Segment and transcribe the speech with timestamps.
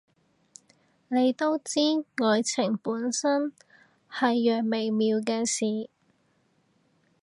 [1.09, 1.79] 你都知，
[2.25, 3.53] 愛情本身
[4.11, 5.91] 係樣微妙嘅事